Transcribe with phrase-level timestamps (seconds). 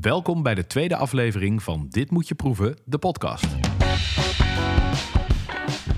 [0.00, 3.46] Welkom bij de tweede aflevering van Dit moet je proeven, de podcast.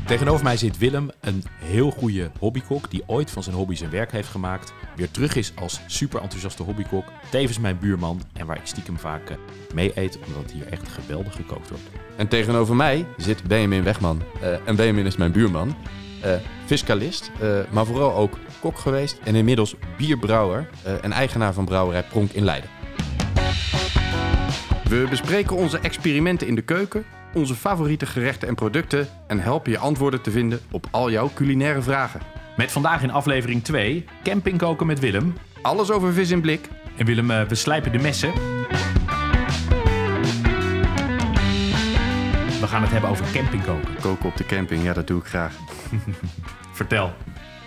[0.07, 4.13] Tegenover mij zit Willem, een heel goede hobbykok die ooit van zijn hobby zijn werk
[4.13, 4.73] heeft gemaakt.
[4.97, 7.05] Weer terug is als super enthousiaste hobbykok.
[7.31, 9.37] Tevens mijn buurman en waar ik stiekem vaak eh,
[9.75, 11.85] mee eet, omdat hier echt geweldig gekookt wordt.
[12.17, 14.23] En tegenover mij zit Benjamin Wegman.
[14.41, 15.77] Eh, en Benjamin is mijn buurman.
[16.23, 16.35] Eh,
[16.65, 17.31] fiscalist,
[17.71, 19.19] maar vooral ook kok geweest.
[19.25, 20.69] En inmiddels bierbrouwer
[21.03, 22.76] en eigenaar van brouwerij Pronk in Leiden.
[24.89, 29.09] We bespreken onze experimenten in de keuken, onze favoriete gerechten en producten...
[29.27, 32.20] en helpen je antwoorden te vinden op al jouw culinaire vragen.
[32.56, 35.34] Met vandaag in aflevering 2 camping koken met Willem.
[35.62, 36.69] Alles over vis in blik.
[36.97, 38.33] En Willem, eh, we slijpen de messen.
[42.61, 43.95] We gaan het hebben over camping koken.
[44.00, 45.55] Koken op de camping, ja dat doe ik graag.
[46.73, 47.14] Vertel.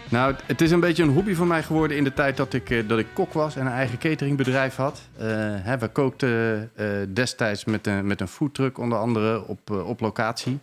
[0.10, 2.70] Nou, het- is een beetje een hobby van mij geworden in de tijd dat ik,
[2.70, 5.02] eh, dat ik kok was en een eigen cateringbedrijf had.
[5.18, 10.00] Eh, hè, we kookten eh, destijds met een, met een foodtruck onder andere op, op
[10.00, 10.60] locatie.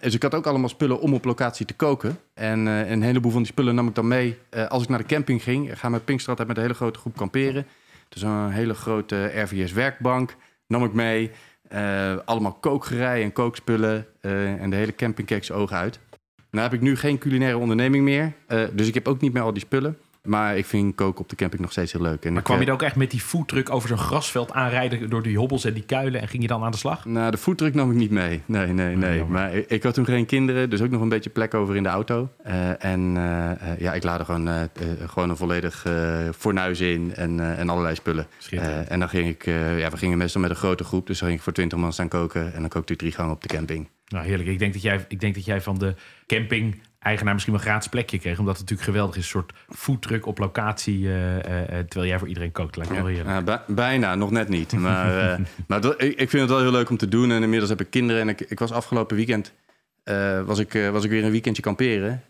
[0.00, 2.18] Dus ik had ook allemaal spullen om op locatie te koken.
[2.34, 5.42] En een heleboel van die spullen nam ik dan mee als ik naar de camping
[5.42, 5.70] ging.
[5.70, 7.66] Ik ga met Pinkster altijd met een hele grote groep kamperen.
[8.08, 11.30] Dus een hele grote RVS-werkbank nam ik mee.
[12.24, 14.06] Allemaal kookgerei en kookspullen.
[14.20, 15.98] en de hele camping keek ogen uit.
[16.56, 18.32] Nou heb ik nu geen culinaire onderneming meer.
[18.46, 19.96] eh, dus ik heb ook niet meer al die spullen.
[20.22, 22.24] Maar ik vind koken op de camping nog steeds heel leuk.
[22.24, 25.10] En Maar kwam je eh, dan ook echt met die foodtruck over zo'n grasveld aanrijden...
[25.10, 27.04] door die hobbels en die kuilen en ging je dan aan de slag?
[27.04, 28.42] Nou, de foodtruck nam ik niet mee.
[28.46, 29.16] Nee, nee, nee.
[29.16, 29.32] jammer.
[29.40, 31.82] maar ik, ik had toen geen kinderen, dus ook nog een beetje plek over in
[31.82, 32.28] de auto.
[32.42, 34.68] Eh, en eh, eh, ja, ik laadde gewoon, eh, eh,
[35.06, 38.26] gewoon een volledig eh, fornuis in en, eh, en allerlei spullen.
[38.50, 41.18] Eh, en dan ging ik, eh, ja, we gingen meestal met een grote groep, dus
[41.18, 42.54] dan ging ik voor 20 man staan koken.
[42.54, 43.88] En dan kookte ik drie gangen op de camping.
[44.08, 44.48] Nou, heerlijk.
[44.48, 45.94] Ik denk dat jij, ik denk dat jij van de
[46.26, 48.38] camping-eigenaar misschien wel een gratis plekje kreeg.
[48.38, 49.22] Omdat het natuurlijk geweldig is.
[49.22, 51.06] Een soort foodtruck op locatie.
[51.08, 52.76] eh, eh, eh, terwijl jij voor iedereen kookt.
[52.76, 53.28] Lijkt me wel heerlijk.
[53.28, 54.72] Ja, bij- bijna, nog net niet.
[54.72, 57.30] Maar, maar dat- ik, ik vind het wel heel leuk om te doen.
[57.30, 58.22] En inmiddels heb ik kinderen.
[58.22, 59.52] En ik, ik was afgelopen weekend
[60.44, 62.22] was, ik, was ik weer een weekendje kamperen.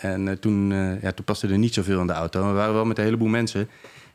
[0.00, 0.68] En toen,
[1.02, 2.46] ja, toen paste er niet zoveel in de auto.
[2.46, 3.68] We waren wel met een heleboel mensen.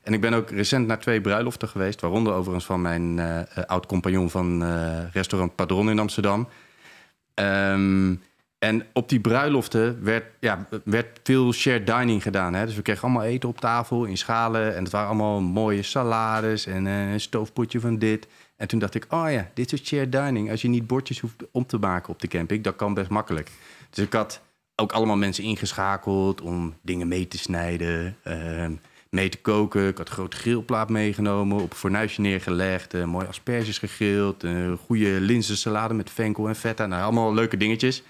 [0.04, 2.02] En ik ben ook recent naar twee bruiloften geweest.
[2.02, 3.20] Waaronder overigens van mijn
[3.68, 4.64] oud-compagnon van
[5.14, 6.48] restaurant Padron in Amsterdam.
[7.34, 8.16] Ehm,
[8.60, 12.54] en op die bruiloften werd, ja, werd veel shared dining gedaan.
[12.54, 12.66] Hè?
[12.66, 14.76] Dus we kregen allemaal eten op tafel in schalen.
[14.76, 18.28] En het waren allemaal mooie salades en eh, een stoofpotje van dit.
[18.56, 20.52] En toen dacht ik, oh ja, dit is shared dining.
[20.52, 23.52] Als je niet bordjes hoeft om te maken op de camping, dat kan best makkelijk.
[23.90, 24.42] Dus ik had
[24.76, 28.74] ook allemaal mensen ingeschakeld om dingen mee te snijden, ehm,
[29.12, 29.88] mee te koken.
[29.88, 34.78] Ik had een grote grillplaat meegenomen, op een fornuisje neergelegd, eh, mooie asperges gegrild, een
[34.78, 36.86] goede linzensalade met venkel en feta.
[36.86, 38.04] Nou, allemaal leuke dingetjes.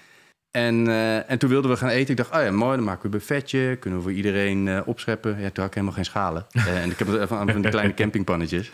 [0.52, 2.10] En, eh, en toen wilden we gaan eten.
[2.10, 3.76] Ik dacht, oh ja, mooi, dan maken we een buffetje.
[3.76, 5.30] Kunnen we voor iedereen eh, opscheppen.
[5.30, 6.46] Ja, toen had ik helemaal geen schalen.
[6.52, 8.72] Eh, en ik heb het even aan van die kleine campingpannetjes.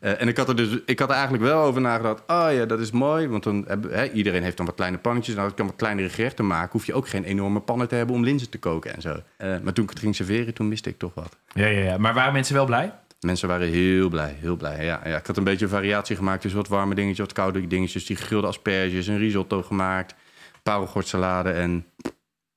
[0.00, 2.22] Eh, en ik had, er dus, ik had er eigenlijk wel over nagedacht.
[2.26, 3.28] Oh ja, dat is mooi.
[3.28, 5.34] Want dan hebben, hè, iedereen heeft dan wat kleine pannetjes.
[5.34, 6.72] Nou, als ik dan wat kleinere gerechten maken...
[6.72, 9.16] hoef je ook geen enorme pannen te hebben om linzen te koken en zo.
[9.36, 11.36] Eh, maar toen ik het ging serveren, toen miste ik toch wat.
[11.54, 11.98] Ja, ja, ja.
[11.98, 12.92] Maar waren mensen wel blij?
[13.20, 14.84] Mensen waren heel blij, heel blij.
[14.84, 16.42] Ja, ja, ik had een beetje een variatie gemaakt.
[16.42, 18.06] Dus wat warme dingetjes, wat koude dingetjes.
[18.06, 20.14] Die gegrilde asperges, een risotto gemaakt.
[20.62, 21.86] Parelgortsalade en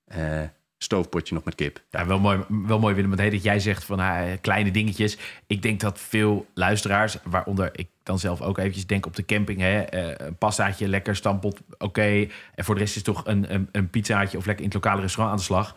[0.05, 0.41] eh,
[0.79, 1.81] stoofpotje nog met kip.
[1.89, 3.15] Ja, wel mooi, wel mooi Willem.
[3.15, 5.17] Want dat jij zegt van ah, kleine dingetjes.
[5.47, 9.59] Ik denk dat veel luisteraars, waaronder ik dan zelf ook eventjes denk op de camping.
[9.59, 12.27] Hè, eh, een pastaatje, lekker stampot, oké.
[12.55, 15.01] En voor de rest is toch een, een, een pizzaatje of lekker in het lokale
[15.01, 15.75] restaurant aan de slag.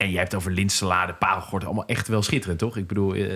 [0.00, 2.76] En jij hebt over linsalade, parelgort, allemaal echt wel schitterend, toch?
[2.76, 3.26] Ik bedoel, eh,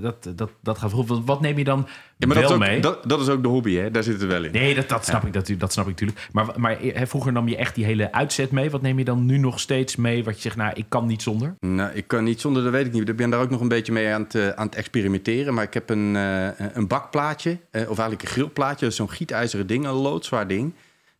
[0.00, 1.26] dat, dat, dat gaat voorop.
[1.26, 1.86] Wat- neem je dan
[2.16, 2.80] Ja, maar wel dat ook, mee?
[2.80, 3.90] dat, dat is ook de hobby, hè?
[3.90, 4.52] Daar zit het wel in.
[4.52, 6.28] Nee, dat, dat, snap ik, dat, dat snap ik natuurlijk.
[6.32, 8.70] Maar, maar hè, vroeger nam je echt die hele uitzet mee.
[8.70, 10.24] Wat neem je dan nu nog steeds mee?
[10.24, 11.54] Wat je zegt, nou, ik kan niet zonder.
[11.60, 13.08] Nou, ik kan niet zonder, dat weet ik niet.
[13.08, 15.54] Ik ben daar ook nog een beetje mee aan het, eh, aan het experimenteren.
[15.54, 18.80] Maar ik heb een, eh, een bakplaatje, eh, of eigenlijk een grillplaatje.
[18.80, 20.74] Dat is zo'n gietijzeren ding, een loodzwaar ding.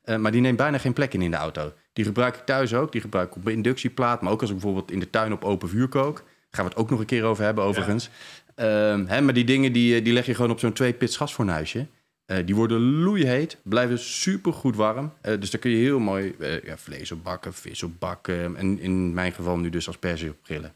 [0.04, 1.72] Eh, maar die neemt bijna geen plek in in de auto.
[1.92, 2.92] Die gebruik ik thuis ook.
[2.92, 4.22] Die gebruik ik op een inductieplaat.
[4.22, 6.16] Maar ook als ik bijvoorbeeld in de tuin op open vuur kook.
[6.16, 8.10] Daar gaan we het ook nog een keer over hebben, overigens.
[8.54, 11.86] Ehm, hè, maar die dingen die, eh, die leg je gewoon op zo'n twee-pits gasfornuisje.
[12.24, 15.12] Eh, die worden loeiheet, blijven super goed warm.
[15.20, 16.34] Eh, dus daar kun je heel mooi
[16.64, 18.56] ja, vlees op bakken, vis op bakken.
[18.56, 20.72] En in mijn geval nu dus asperge op grillen.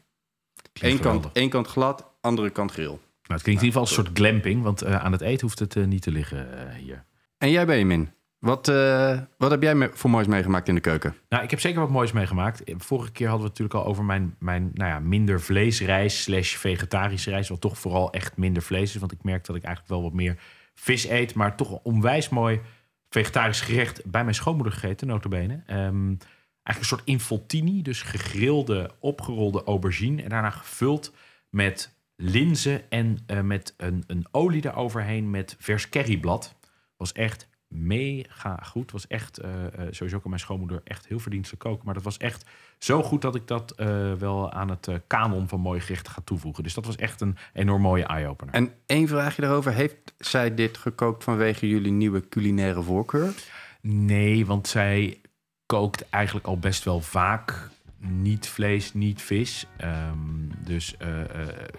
[0.73, 2.85] Eén kant, één kant glad, andere kant grill.
[2.85, 4.63] Nou, het klinkt in ieder geval als een soort glamping.
[4.63, 7.03] Want aan het eten hoeft het niet te liggen hier.
[7.37, 8.09] En jij, Benjamin?
[8.47, 11.15] Wat, eh, wat heb jij voor moois meegemaakt in de keuken?
[11.29, 12.63] Nou, ik heb zeker wat moois meegemaakt.
[12.77, 16.55] Vorige keer hadden we het natuurlijk al over mijn, mijn nou ja, minder vleesreis slash
[16.55, 17.49] vegetarische reis.
[17.49, 18.99] Wat toch vooral echt minder vlees is.
[18.99, 20.37] Want ik merk dat ik eigenlijk wel wat meer
[20.73, 21.33] vis eet.
[21.33, 22.61] Maar toch een onwijs mooi
[23.09, 25.63] vegetarisch gerecht bij mijn schoonmoeder gegeten, notabene.
[25.65, 26.15] Ehm
[26.67, 27.81] eigenlijk een soort involtini.
[27.81, 30.21] Dus gegrilde, opgerolde aubergine.
[30.23, 31.13] En daarna gevuld
[31.49, 36.55] met linzen en eh, met een, een olie eroverheen met vers curryblad.
[36.97, 38.91] Was echt mega goed.
[38.91, 39.51] Was echt, eh,
[39.89, 41.85] sowieso kan mijn schoonmoeder echt heel verdienstelijk koken.
[41.85, 42.45] Maar dat was echt
[42.77, 46.63] zo goed dat ik dat eh, wel aan het kanon van mooie gerechten ga toevoegen.
[46.63, 48.53] Dus dat was echt een enorm mooie eye-opener.
[48.53, 49.73] En één vraagje daarover.
[49.73, 53.33] Heeft zij dit gekookt vanwege jullie nieuwe culinaire voorkeur?
[53.81, 55.21] Nee, want zij
[55.65, 59.67] kookt eigenlijk al best wel vaak niet vlees, niet vis.
[59.77, 60.17] Ehm,
[60.57, 60.95] dus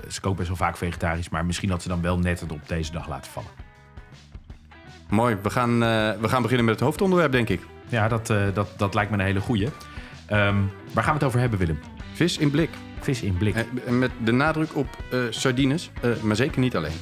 [0.08, 1.28] ze kookt best wel vaak vegetarisch.
[1.28, 3.67] Maar misschien had ze dan wel net het op deze dag laten vallen.
[5.10, 7.60] Mooi, we gaan, eh, we gaan beginnen met het hoofdonderwerp, denk ik.
[7.88, 9.68] Ja, dat, eh, dat, dat lijkt me een hele goeie.
[10.26, 10.56] Ehm,
[10.92, 11.78] waar gaan we het over hebben, Willem?
[12.12, 12.70] Vis in blik.
[13.00, 13.54] Vis in blik.
[13.56, 14.86] Eh, Met de nadruk op
[15.30, 15.90] sardines,
[16.22, 16.92] maar zeker niet alleen.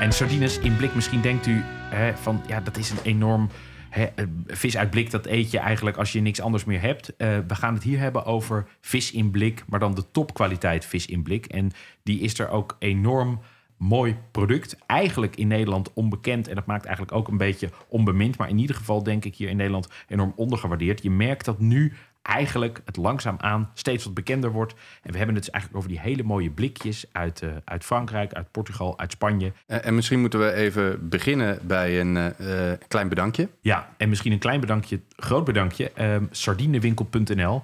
[0.00, 3.48] En sardines in blik, misschien denkt u hè, van ja, dat is een enorm.
[3.90, 4.06] Hè,
[4.46, 7.12] vis uit blik, dat eet je eigenlijk als je niks anders meer hebt.
[7.16, 11.22] We gaan het hier hebben over vis in blik, maar dan de topkwaliteit vis in
[11.22, 11.46] blik.
[11.46, 11.70] En
[12.02, 13.40] die is er ook enorm
[13.82, 14.76] mooi product.
[14.86, 18.38] Eigenlijk in Nederland onbekend en dat maakt eigenlijk ook een beetje onbemind.
[18.38, 21.02] Maar in ieder geval denk ik hier in Nederland enorm ondergewaardeerd.
[21.02, 24.74] Je merkt dat nu eigenlijk het langzaamaan steeds wat bekender wordt.
[25.02, 28.32] En we hebben het dus eigenlijk over die hele mooie blikjes uit, eh, uit Frankrijk,
[28.32, 29.52] uit Portugal, uit Spanje.
[29.66, 33.48] Eh, en misschien moeten we even beginnen bij een eh, klein bedankje.
[33.60, 35.90] Ja, en misschien een klein bedankje, groot bedankje.
[35.94, 37.62] Ehm sardinewinkel.nl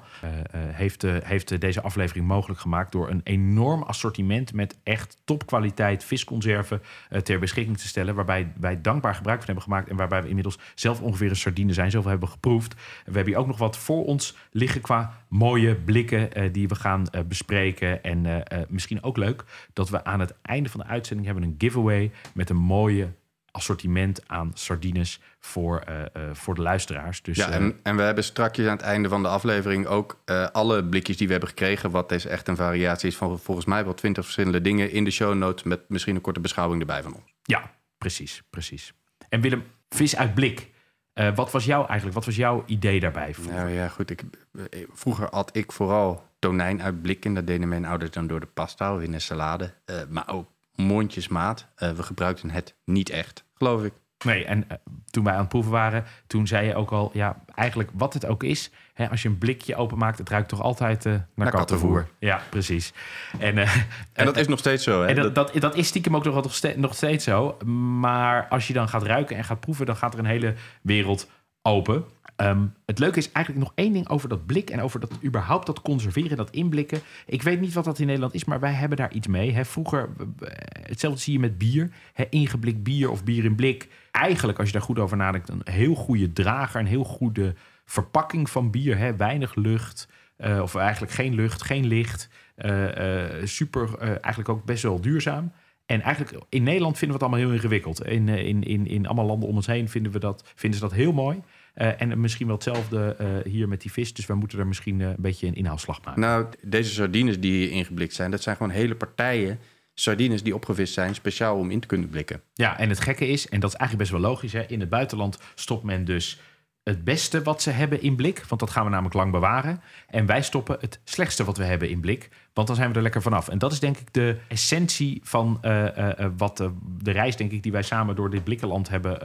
[0.57, 6.83] heeft, heeft deze aflevering mogelijk gemaakt door een enorm assortiment met echt topkwaliteit visconserven
[7.23, 8.15] ter beschikking te stellen.
[8.15, 11.73] Waarbij wij dankbaar gebruik van hebben gemaakt en waarbij we inmiddels zelf ongeveer een sardine
[11.73, 11.91] zijn.
[11.91, 12.75] Zoveel hebben geproefd.
[12.75, 16.75] We hebben hier ook nog wat voor ons liggen qua mooie blikken eh, die we
[16.75, 18.03] gaan eh, bespreken.
[18.03, 21.55] En eh, misschien ook leuk dat we aan het einde van de uitzending hebben een
[21.59, 23.09] giveaway met een mooie
[23.51, 25.85] assortiment aan sardines voor,
[26.33, 27.23] voor de luisteraars.
[27.23, 30.23] Dus Ja, en, en we hebben strakjes aan het einde van de aflevering ook
[30.53, 31.91] alle blikjes die we hebben gekregen.
[31.91, 35.11] Wat deze echt een variatie is van volgens mij wel twintig verschillende dingen in de
[35.11, 35.63] show notes.
[35.63, 37.35] Met misschien een korte beschouwing erbij van ons.
[37.43, 38.93] ja, precies, precies.
[39.29, 40.71] En Willem, vis uit blik.
[41.19, 42.15] Eh, wat was jouw eigenlijk?
[42.15, 43.35] Wat was jouw idee daarbij?
[43.51, 44.11] Nou ja, goed.
[44.11, 44.23] Ik,
[44.71, 47.35] eh, vroeger at ik vooral tonijn uit blikken.
[47.35, 49.75] Dat deden mijn ouders dan door de pasta of in een salade.
[49.85, 51.67] Eh, maar ook mondjesmaat.
[51.75, 53.93] Eh, we gebruikten het niet echt, geloof ik.
[54.25, 54.77] Nee, en eh,
[55.11, 58.27] toen wij aan het proeven waren, toen zei je ook al, ja, eigenlijk wat het
[58.27, 61.55] ook is, hè, als je een blikje openmaakt, het ruikt toch altijd eh, naar, kattenvoer.
[61.95, 62.09] kattenvoer.
[62.19, 62.93] Ja, precies.
[63.39, 63.75] En, eh,
[64.13, 65.07] En dat is nog steeds zo, hè?
[65.09, 67.57] en dat, dat, dat is stiekem ook nog, nog ste- nog steeds zo.
[68.01, 71.31] Maar als je dan gaat ruiken en gaat proeven, dan gaat er een hele wereld
[71.63, 72.05] open.
[72.39, 75.67] Ehm, het leuke is eigenlijk nog één ding over dat blik en over dat überhaupt
[75.67, 77.01] dat conserveren, dat inblikken.
[77.27, 79.53] Ik weet niet wat dat in Nederland is, maar wij hebben daar iets mee.
[79.53, 79.65] Hè.
[79.65, 80.09] Vroeger,
[80.41, 80.49] eh,
[80.83, 81.91] hetzelfde zie je met bier.
[82.13, 83.89] Hè, ingeblikt bier of bier in blik.
[84.11, 87.55] Eigenlijk, als je daar goed over nadenkt, een heel goede drager, een heel goede
[87.85, 88.99] verpakking van bier.
[88.99, 89.17] Hè.
[89.17, 92.29] Weinig lucht, eh, of eigenlijk geen lucht, geen licht.
[92.55, 95.53] Eh, super, eigenlijk ook best wel duurzaam.
[95.87, 98.05] En eigenlijk in Nederland vinden we het allemaal heel ingewikkeld.
[98.07, 100.95] In, in, in, in allemaal landen om ons heen vinden, we dat, vinden ze dat
[100.95, 101.41] heel mooi.
[101.79, 104.15] Eh, en misschien wel hetzelfde eh, hier met die vis.
[104.15, 106.21] Dus we moeten er misschien eh, een beetje een inhaalslag maken.
[106.21, 109.59] Nou, deze sardines die hier ingeblikt zijn, dat zijn gewoon hele partijen
[109.95, 112.43] sardines die opgevist zijn, speciaal om in te kunnen blikken.
[112.55, 114.53] Ja, en het gekke is, en dat is eigenlijk best wel logisch.
[114.53, 116.41] Hè, in het buitenland stopt men dus
[116.89, 118.45] het beste wat ze hebben in blik.
[118.49, 119.81] Want dat gaan we namelijk lang bewaren.
[120.07, 122.29] En wij stoppen het slechtste wat we hebben in blik.
[122.53, 123.49] Want dan zijn we er lekker vanaf.
[123.49, 126.57] En dat is denk ik de essentie van eh, eh, eh, wat
[127.03, 129.19] de reis, denk ik, die wij samen door dit blikkenland hebben,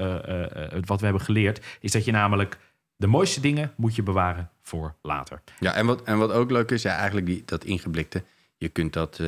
[0.86, 1.66] wat we hebben geleerd.
[1.80, 2.58] Is dat je namelijk
[2.96, 5.42] de mooiste dingen moet je bewaren voor later.
[5.60, 8.24] Ja, en wat, en wat ook leuk is, ja, eigenlijk die, dat ingeblikte,
[8.58, 9.20] je kunt dat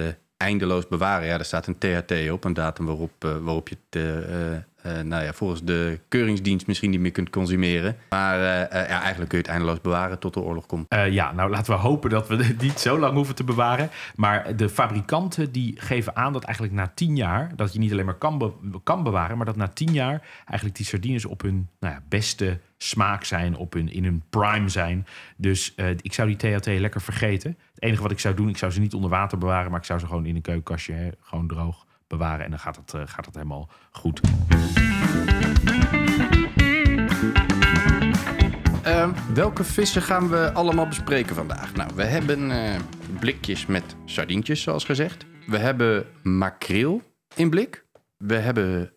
[0.45, 1.27] eindeloos bewaren.
[1.27, 5.05] Ja, er staat een THT op, een datum waarop, eh, waarop je het eh, eh,
[5.05, 7.95] nou ja, volgens de keuringsdienst misschien niet meer kunt consumeren.
[8.09, 10.85] Maar ja, eigenlijk kun je het eindeloos bewaren tot de oorlog komt.
[11.09, 13.89] Ja, nou laten we hopen dat we het niet zo lang hoeven te bewaren.
[14.15, 17.51] Maar de fabrikanten die geven aan dat eigenlijk na tien jaar...
[17.55, 19.37] dat je niet alleen maar kan, kan bewaren...
[19.37, 23.55] maar dat na tien jaar eigenlijk die sardines op hun nou ja, beste smaak zijn...
[23.55, 25.05] Op hun, in hun prime zijn.
[25.37, 27.57] Dus eh, ik zou die THT lekker vergeten.
[27.73, 29.71] Het enige wat ik zou doen, ik zou ze niet onder water bewaren...
[29.71, 32.45] maar ik zou ze gewoon in een keukenkastje hè, gewoon droog bewaren.
[32.45, 34.21] En dan gaat het, eh, gaat het helemaal goed.
[38.83, 41.73] Ehm, welke vissen gaan we allemaal bespreken vandaag?
[41.73, 42.79] Nou, we hebben eh,
[43.19, 45.25] blikjes met sardientjes, zoals gezegd.
[45.47, 47.01] We hebben makreel
[47.35, 47.85] in blik.
[48.17, 48.89] We hebben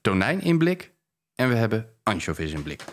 [0.00, 0.92] tonijn in blik.
[1.40, 2.84] En we hebben anchovies in blik.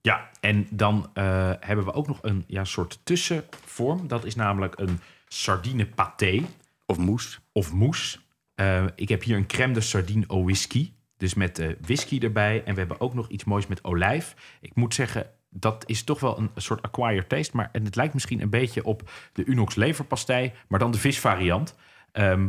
[0.00, 4.08] Ja, en dan eh, hebben we ook nog een ja, soort tussenvorm.
[4.08, 6.42] Dat is namelijk een sardine paté
[6.86, 7.40] Of moes.
[7.52, 8.18] of mousse.
[8.54, 10.92] Eh, ik heb hier een crème de sardine au whisky.
[11.16, 12.64] Dus met eh, whisky erbij.
[12.64, 14.34] En we hebben ook nog iets moois met olijf.
[14.60, 17.56] Ik moet zeggen, dat is toch wel een soort acquired taste.
[17.56, 21.74] Maar en het lijkt misschien een beetje op de Unox leverpastei, maar dan de visvariant.
[22.12, 22.48] Ehm,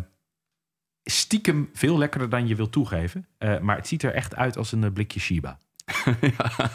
[1.09, 3.25] stiekem veel lekkerder dan je wilt toegeven.
[3.39, 5.57] Uh, maar het ziet er echt uit als een uh, blikje Shiba.
[6.37, 6.69] ja.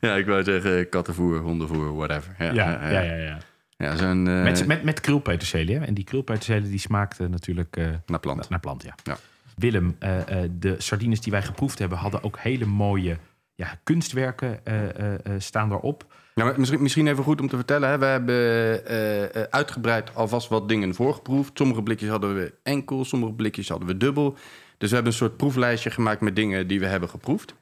[0.00, 2.34] ja, ik wou zeggen kattenvoer, hondenvoer, whatever.
[2.38, 3.00] Ja, ja, ja.
[3.00, 3.38] ja, ja.
[3.76, 4.42] ja zo'n, uh...
[4.42, 5.78] met, met, met krulpeterselie.
[5.78, 7.76] En die krulpeterselie die smaakte natuurlijk...
[8.06, 8.40] naar plant.
[8.40, 8.94] Na, naar plant, ja.
[9.02, 9.16] ja.
[9.56, 9.96] Willem,
[10.50, 11.98] de sardines die wij geproefd hebben...
[11.98, 13.18] hadden ook hele mooie
[13.54, 14.60] ja, kunstwerken
[15.38, 16.06] staan daarop.
[16.40, 17.88] Ja, misschien, misschien even goed om te vertellen.
[17.88, 17.98] Hè.
[17.98, 21.50] We hebben uitgebreid alvast wat dingen voorgeproefd.
[21.54, 24.36] Sommige blikjes hadden we enkel, sommige blikjes hadden we dubbel.
[24.78, 27.54] Dus we hebben een soort proeflijstje gemaakt met dingen die we hebben geproefd.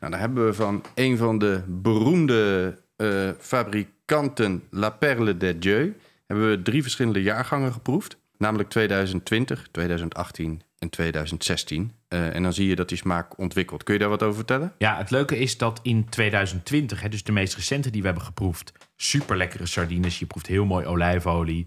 [0.00, 5.96] Nou, dan hebben we van een van de beroemde uh, fabrikanten La Perle de Dieu...
[6.26, 8.16] hebben we drie verschillende jaargangen geproefd.
[8.38, 11.92] Namelijk 2020, 2018 en 2016.
[12.08, 13.82] Uh, en dan zie je dat die smaak ontwikkelt.
[13.82, 14.72] Kun je daar wat over vertellen?
[14.78, 18.24] Ja, het leuke is dat in 2020, hè, dus de meest recente die we hebben
[18.24, 18.72] geproefd...
[18.96, 21.66] super lekkere sardines, je proeft heel mooi olijfolie.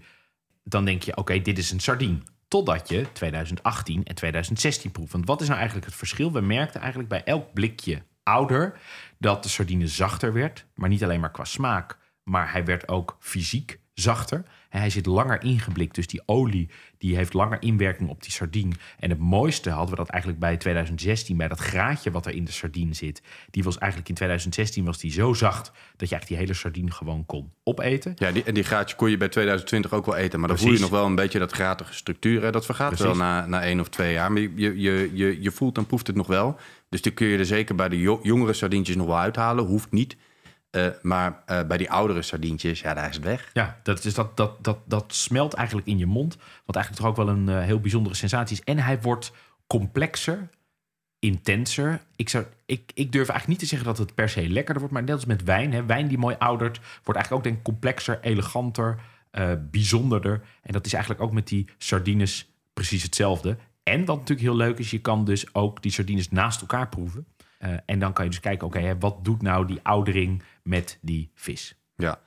[0.64, 2.18] Dan denk je, oké, dit is een sardine.
[2.48, 5.12] Totdat je 2018 en 2016 proeft.
[5.12, 6.32] Want wat is nou eigenlijk het verschil?
[6.32, 8.78] We merkten eigenlijk bij elk blikje ouder
[9.18, 10.66] dat de sardine zachter werd.
[10.74, 14.44] Maar niet alleen maar qua smaak, maar hij werd ook fysiek zachter.
[14.76, 16.68] En hij zit langer ingeblikt, dus die olie
[16.98, 18.74] die heeft langer inwerking op die sardine.
[18.98, 22.44] En het mooiste hadden we dat eigenlijk bij 2016, bij dat graadje wat er in
[22.44, 23.22] de sardine zit.
[23.50, 26.90] Die was eigenlijk in 2016 was die zo zacht dat je eigenlijk die hele sardine
[26.90, 28.12] gewoon kon opeten.
[28.16, 30.72] Ja, die, en die graadje kon je bij 2020 ook wel eten, maar dan voel
[30.72, 32.42] je nog wel een beetje dat gratige structuur.
[32.42, 32.50] Hè?
[32.50, 33.06] Dat vergaat Precies.
[33.06, 36.06] wel na, na één of twee jaar, maar je, je, je, je voelt en proeft
[36.06, 36.56] het nog wel.
[36.88, 39.64] Dus die kun je er zeker bij de jongere sardientjes nog wel uithalen.
[39.64, 40.16] Hoeft niet.
[40.76, 43.50] Uh, maar uh, bij die oudere sardientjes, ja, daar is het weg.
[43.52, 46.36] Ja, dat, is dat, dat, dat, dat smelt eigenlijk in je mond.
[46.64, 48.64] Wat eigenlijk toch ook wel een uh, heel bijzondere sensatie is.
[48.64, 49.32] En hij wordt
[49.66, 50.48] complexer,
[51.18, 52.00] intenser.
[52.16, 54.92] Ik, zou, ik, ik durf eigenlijk niet te zeggen dat het per se lekkerder wordt.
[54.92, 55.72] Maar net als met wijn.
[55.72, 59.00] Hè, wijn die mooi oudert, wordt eigenlijk ook denk complexer, eleganter,
[59.70, 60.42] bijzonderder.
[60.62, 63.56] En dat is eigenlijk ook met die sardines precies hetzelfde.
[63.82, 67.26] En wat natuurlijk heel leuk is, je kan dus ook die sardines naast elkaar proeven.
[67.86, 71.78] En dan kan je dus kijken, oké, wat doet nou die oudering met die vis?
[71.96, 72.20] Ja,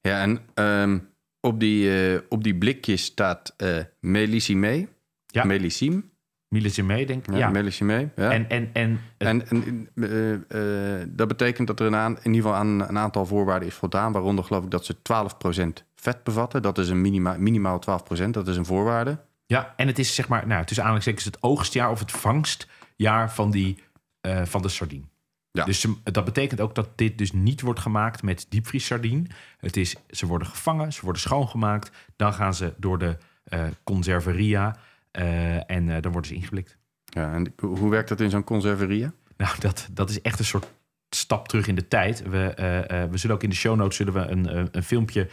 [0.00, 1.08] ja en um,
[1.40, 4.88] op, die, uh, op die blikjes staat uh, Melissime.
[5.26, 5.44] Ja.
[5.44, 6.10] Melissim.
[6.48, 7.32] Millesime, denk ik.
[7.32, 7.50] Ja, ja.
[7.50, 8.10] Mellissime.
[8.16, 8.30] Ja.
[8.30, 12.54] En, en, en, en, en uh, dat betekent dat er een aan, in ieder geval
[12.54, 14.12] aan een aantal voorwaarden is voldaan.
[14.12, 16.62] Waaronder geloof ik dat ze 12% vet bevatten.
[16.62, 17.82] Dat is een minima, minimaal
[18.26, 18.30] 12%.
[18.30, 19.18] Dat is een voorwaarde.
[19.46, 23.50] Ja, en het is zeg maar, nou, tussen aanhalingstekens het oogstjaar of het vangstjaar van,
[23.50, 23.82] die,
[24.26, 25.04] uh, van de sardine.
[25.52, 25.64] Ja.
[25.64, 29.26] Dus ze, dat betekent ook dat dit dus niet wordt gemaakt met diepvriessardine.
[29.58, 31.90] Het is, ze worden gevangen, ze worden schoongemaakt.
[32.16, 33.16] Dan gaan ze door de
[33.48, 34.76] uh, conserveria
[35.12, 36.76] uh, en uh, dan worden ze ingeblikt.
[37.04, 39.12] Ja, en hoe werkt dat in zo'n conserveria?
[39.36, 40.72] Nou, dat, dat is echt een soort
[41.10, 42.22] stap terug in de tijd.
[42.22, 44.82] We, uh, uh, we zullen ook in de show notes zullen we een, uh, een
[44.82, 45.28] filmpje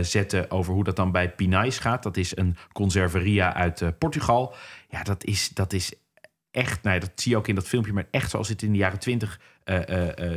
[0.00, 2.02] zetten over hoe dat dan bij Pinais gaat.
[2.02, 4.54] Dat is een conserveria uit Portugal.
[4.88, 5.92] Ja, dat is, dat is
[6.54, 8.78] echt, nou dat zie je ook in dat filmpje, maar echt zoals het in de
[8.78, 9.40] jaren twintig,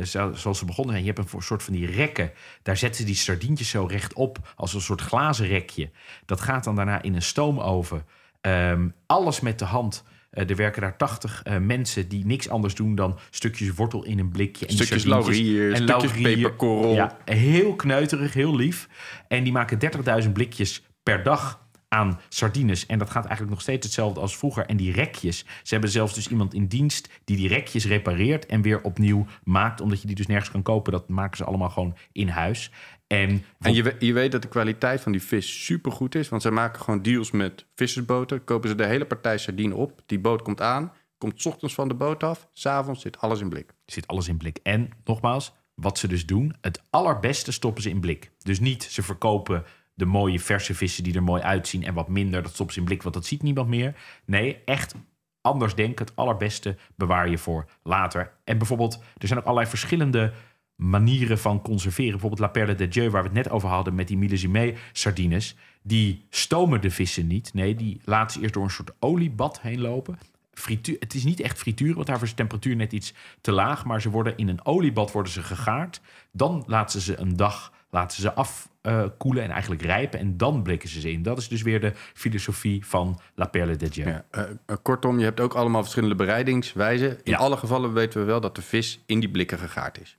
[0.02, 1.04] zoals ze begonnen zijn.
[1.04, 2.32] Je hebt een soort van die rekken.
[2.62, 5.90] Daar zetten ze die sardientjes zo rechtop, als een soort glazen rekje.
[6.26, 8.04] Dat gaat dan daarna in een stoomoven.
[8.40, 10.04] Um, alles met de hand.
[10.32, 14.18] Uh, er werken daar 80 uh, mensen die niks anders doen dan stukjes wortel in
[14.18, 14.66] een blikje.
[14.66, 16.94] En stukjes laurier, en stukjes peperkorrel.
[16.94, 18.88] Ja, heel kneuterig, heel lief.
[19.28, 19.78] En die maken
[20.24, 22.86] 30.000 blikjes per dag aan sardines.
[22.86, 24.66] En dat gaat eigenlijk nog steeds hetzelfde als vroeger.
[24.66, 25.38] En die rekjes.
[25.38, 29.80] Ze hebben zelfs dus iemand in dienst die die rekjes repareert en weer opnieuw maakt.
[29.80, 30.92] Omdat je die dus nergens kan kopen.
[30.92, 32.70] Dat maken ze allemaal gewoon in huis.
[33.06, 36.28] En, en je, je, weet dat de kwaliteit van die vis supergoed is.
[36.28, 38.44] Want zij maken gewoon deals met vissersboten.
[38.44, 40.02] Kopen ze de hele partij sardine op.
[40.06, 40.92] Die boot komt aan.
[41.18, 42.48] Komt ochtends van de boot af.
[42.52, 43.74] S'avonds zit alles in blik.
[43.86, 44.58] Zit alles in blik.
[44.62, 46.56] En nogmaals, wat ze dus doen.
[46.60, 48.30] Het allerbeste stoppen ze in blik.
[48.38, 49.64] Dus niet ze verkopen
[49.98, 51.84] de mooie verse vissen die er mooi uitzien.
[51.84, 53.02] En wat minder, dat ze in blik.
[53.02, 53.94] Want dat ziet niemand meer.
[54.24, 54.94] Nee, echt
[55.40, 56.06] anders denken.
[56.06, 58.32] Het allerbeste bewaar je voor later.
[58.44, 60.32] En bijvoorbeeld, er zijn ook allerlei verschillende
[60.76, 62.10] manieren van conserveren.
[62.10, 65.56] Bijvoorbeeld La Perle de Dieu, waar we het net over hadden met die millesime sardines.
[65.82, 67.54] Die stomen de vissen niet.
[67.54, 70.18] Nee, die laten ze eerst door een soort oliebad heen lopen.
[70.52, 73.84] Frituur, het is niet echt frituur, want daarvoor is de temperatuur net iets te laag.
[73.84, 76.00] Maar ze worden in een oliebad worden ze gegaard.
[76.32, 80.18] Dan laten ze een dag laten ze afkoelen en eigenlijk rijpen.
[80.18, 81.22] En dan blikken ze ze in.
[81.22, 84.08] Dat is dus weer de filosofie van La Perle de Dieu.
[84.08, 87.10] Ja, uh, kortom, je hebt ook allemaal verschillende bereidingswijzen.
[87.10, 87.38] In ja.
[87.38, 90.18] alle gevallen weten we wel dat de vis in die blikken gegaard is.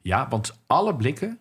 [0.00, 1.38] Ja, want alle blikken,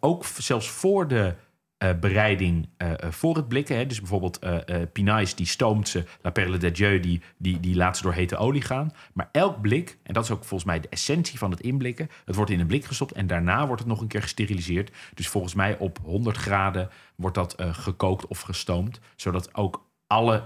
[0.00, 1.34] ook zelfs voor de
[1.80, 3.76] eh, bereiding eh, eh, voor het blikken.
[3.76, 3.86] Hè.
[3.86, 4.58] Dus bijvoorbeeld eh
[4.92, 6.04] Pinais, die stoomt ze.
[6.22, 8.92] La Perle de Dieu, die, die, die laat ze door hete olie gaan.
[9.12, 12.08] Maar elk blik, en dat is ook volgens mij de essentie van het inblikken...
[12.24, 14.90] het wordt in een blik gestopt en daarna wordt het nog een keer gesteriliseerd.
[15.14, 19.00] Dus volgens mij op 100 graden wordt dat gekookt of gestoomd.
[19.16, 20.44] Zodat ook alle,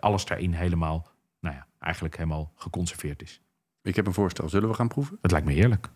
[0.00, 1.08] alles daarin helemaal,
[1.40, 3.40] nou ja, eigenlijk helemaal geconserveerd is.
[3.82, 4.48] Ik heb een voorstel.
[4.48, 5.18] Zullen we gaan proeven?
[5.22, 5.90] Het lijkt me heerlijk.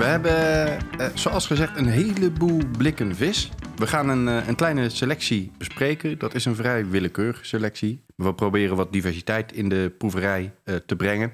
[0.00, 3.50] We hebben, eh, zoals gezegd, een heleboel blikken vis.
[3.76, 6.18] We gaan een, eh, een kleine selectie bespreken.
[6.18, 8.04] Dat is een vrij willekeurige selectie.
[8.16, 11.32] We proberen wat diversiteit in de proeverij eh, te brengen.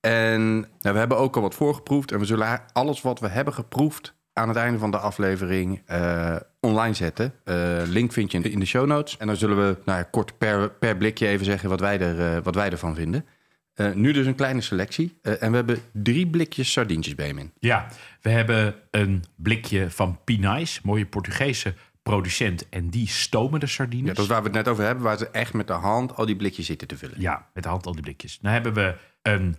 [0.00, 2.12] En nou, we hebben ook al wat voorgeproefd.
[2.12, 5.82] En we zullen alles wat we hebben geproefd aan het einde van de aflevering
[6.60, 7.34] online zetten.
[7.86, 9.16] Link vind je in de, show notes.
[9.16, 12.54] En dan zullen we nou kort per, per blikje even zeggen wat wij, er, wat
[12.54, 13.24] wij ervan vinden.
[13.74, 15.18] Eh, nu dus een kleine selectie.
[15.22, 17.52] Eh, en we hebben drie blikjes sardientjes bij hem in.
[17.58, 17.88] Ja,
[18.20, 22.68] we hebben een blikje van Pinais, mooie Portugese producent.
[22.68, 24.08] En die stomen de sardines.
[24.08, 26.16] Ja, dat is waar we het net over hebben, waar ze echt met de hand
[26.16, 27.20] al die blikjes zitten te vullen.
[27.20, 28.38] Ja, met de hand al die blikjes.
[28.38, 29.56] Dan hebben we een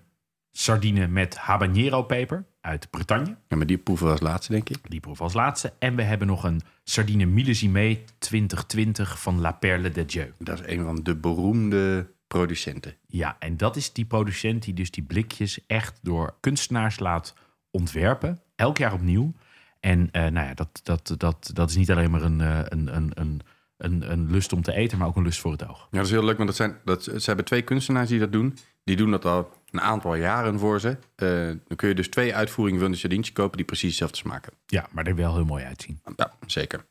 [0.51, 3.38] sardine met habanero peper uit Bretagne.
[3.48, 4.77] Ja, maar die proeven we als laatste, denk ik.
[4.89, 5.74] Die proeven als laatste.
[5.79, 10.34] En we hebben nog een sardine millésimé 2020 van La Perle de Dieu.
[10.38, 12.96] Dat is een van de beroemde producenten.
[13.08, 17.34] Ja, en dat is die producent die dus die blikjes echt door kunstenaars laat
[17.72, 18.42] ontwerpen.
[18.56, 19.34] Elk jaar opnieuw.
[19.80, 22.96] En eh, nou ja, dat, dat, dat, dat is niet alleen maar een, eh, een,
[22.96, 23.42] een, een,
[23.77, 25.88] een, een lust om te eten, maar ook een lust voor het oog.
[25.92, 28.32] Ja, dat is heel leuk, want dat zijn, dat, ze hebben twee kunstenaars die dat
[28.32, 28.58] doen.
[28.84, 30.98] Die doen dat al een aantal jaren voor ze.
[31.15, 31.27] Eh,
[31.68, 34.54] dan kun je dus twee uitvoeringen van de sardientje kopen die precies dezelfde smaken.
[34.65, 36.01] Ja, maar er wel heel mooi uitzien.
[36.15, 36.86] Ja, zeker.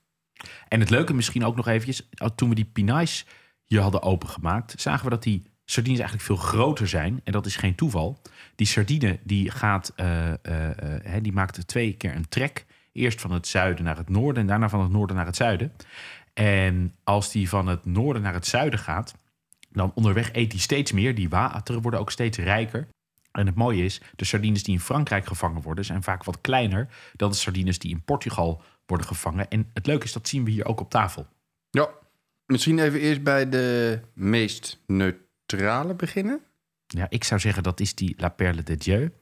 [0.69, 3.27] En het leuke misschien ook nog eventjes, toen we die Pinais
[3.75, 7.21] hier hadden opengemaakt, zagen we dat die sardines eigenlijk veel groter zijn.
[7.25, 8.21] En dat is geen toeval.
[8.54, 12.66] Die sardine die gaat, eh, eh, eh, die maakt twee keer een trek.
[12.93, 15.73] Eerst van het zuiden naar het noorden en daarna van het noorden naar het zuiden.
[16.35, 19.14] En als die van het noorden naar het zuiden gaat,
[19.71, 21.14] dan onderweg eet hij steeds meer.
[21.14, 22.88] Die wateren worden ook steeds rijker.
[23.33, 26.88] En het mooie is, de sardines die in Frankrijk gevangen worden, zijn vaak wat kleiner
[27.16, 29.49] dan de sardines die in Portugal worden gevangen.
[29.49, 31.26] En het leuke is, dat zien we hier ook op tafel.
[31.71, 31.88] Ja,
[32.47, 36.41] misschien even eerst bij de meest neutrale beginnen.
[36.87, 39.13] Ja, ik zou zeggen dat is die La Perle de Dieu.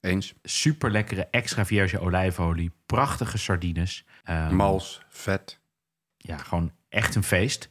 [0.00, 0.34] Eens.
[0.42, 4.04] Super lekkere extra vierge olijfolie, prachtige sardines.
[4.24, 5.58] Ehm, Mals, vet.
[6.16, 7.68] Ja, gewoon echt een feest.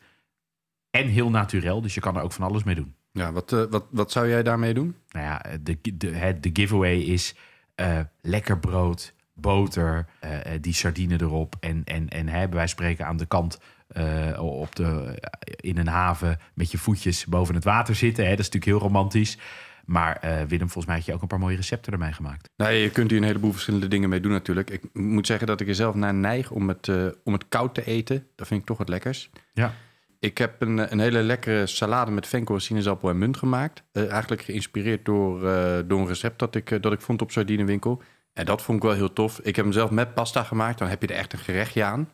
[0.90, 2.96] En heel naturel, dus je kan er ook van alles mee doen.
[3.12, 4.96] Ja, wat, eh, wat, wat zou jij daarmee doen?
[5.10, 7.36] Nou ja, de, de, het- de giveaway is
[7.76, 11.56] eh, lekker brood, boter, eh, die sardine erop.
[11.60, 13.60] En, en, en hè, bij wijze van spreken aan de kant
[13.96, 15.20] eh, op de,
[15.56, 18.24] in een haven met je voetjes boven het water zitten.
[18.24, 18.30] Hè.
[18.30, 19.38] Dat is natuurlijk heel romantisch.
[19.86, 22.50] Maar eh, Willem, volgens mij had je ook een paar mooie recepten ermee gemaakt.
[22.58, 24.70] Nee, je kunt hier een heleboel verschillende dingen mee doen natuurlijk.
[24.70, 27.74] Ik moet zeggen dat ik er zelf naar neig om het, eh, om het koud
[27.74, 28.28] te eten.
[28.36, 29.30] Dat vind ik toch het lekkers.
[29.54, 29.74] Ja.
[30.26, 33.84] Ik heb een, een hele lekkere salade met venkel, sinaasappel en munt gemaakt.
[33.92, 37.32] Eh, eigenlijk geïnspireerd door, eh, door een recept dat ik, eh, dat ik vond op
[37.32, 38.02] Sardinewinkel.
[38.34, 39.40] En dat vond ik wel heel tof.
[39.40, 40.78] Ik heb hem zelf met pasta gemaakt.
[40.78, 42.10] Dan heb je er echt een gerechtje aan.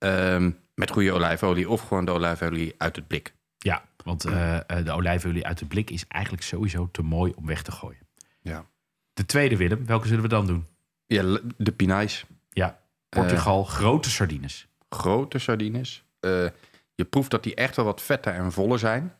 [0.00, 3.34] Ehm, met goede olijfolie of gewoon de olijfolie uit het blik.
[3.58, 7.46] Ja, want eh, eh, de olijfolie uit de blik is eigenlijk sowieso te mooi om
[7.46, 8.06] weg te gooien.
[8.40, 8.64] Ja,
[9.12, 10.66] De tweede, Willem, welke zullen we dan doen?
[11.06, 12.24] ja de pinais.
[12.50, 14.68] Ja, Portugal, grote sardines.
[14.88, 16.04] grote sardines.
[16.20, 16.46] Eh,
[16.94, 19.14] je proeft dat die echt wel wat vetter en voller zijn.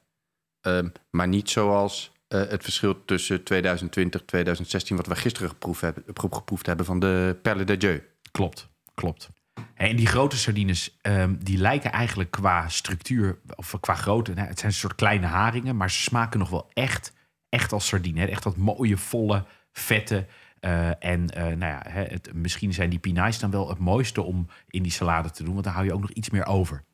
[0.60, 4.96] Ehm, maar niet zoals eh, het verschil tussen 2020 en 2016...
[4.96, 8.02] wat we gisteren geproefd hebben, gepro- geproefd hebben van de Perle de Dieu.
[8.30, 9.28] Klopt, klopt.
[9.74, 14.72] En die grote sardines, ehm, die lijken eigenlijk qua structuur, of qua grootte, het zijn
[14.72, 17.12] een soort kleine haringen, maar ze smaken nog wel echt,
[17.48, 18.26] echt als sardine.
[18.26, 20.26] Echt dat mooie, volle, vette.
[20.60, 24.22] eh, en eh, nou ja, hè, het, misschien zijn die pinais dan wel het mooiste
[24.22, 26.84] om in die salade te doen, want dan hou je ook nog iets meer over.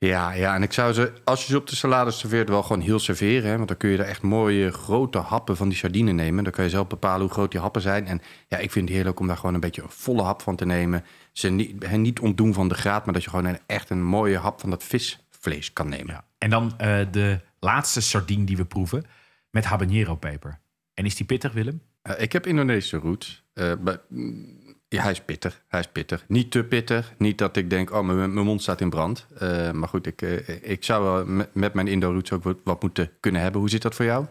[0.00, 2.82] Ja, ja, en ik zou ze, als je ze op de salade serveert, wel gewoon
[2.82, 3.50] heel serveren.
[3.50, 3.56] Hè?
[3.56, 6.44] Want dan kun je er echt mooie grote happen van die sardine nemen.
[6.44, 8.06] Dan kan je zelf bepalen hoe groot die happen zijn.
[8.06, 10.56] En ja, ik vind het heerlijk om daar gewoon een beetje een volle hap van
[10.56, 11.04] te nemen.
[11.38, 14.04] Ze niet, hen niet ontdoen van de graad, maar dat je gewoon een, echt een
[14.04, 16.14] mooie hap van dat visvlees kan nemen.
[16.14, 16.24] Ja.
[16.38, 19.04] En dan eh, de laatste sardine die we proeven
[19.50, 20.58] met habanero peper.
[20.94, 21.82] En is die pittig, Willem?
[22.02, 23.44] Eh, ik heb Indonesische roots.
[23.52, 25.62] Eh, maar, mm, ja, hij is pittig.
[25.68, 26.24] Hij is pittig.
[26.28, 27.12] Niet te pittig.
[27.18, 29.26] Niet dat ik denk, oh, mijn, mijn mond staat in brand.
[29.72, 30.22] Maar goed, ik,
[30.62, 33.60] ik zou wel met, mijn Indo roots ook wat, wat moeten kunnen hebben.
[33.60, 34.26] Hoe zit dat voor jou?